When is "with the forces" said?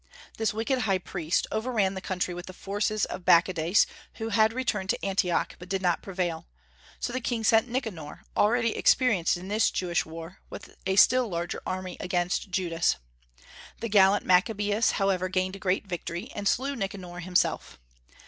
2.33-3.05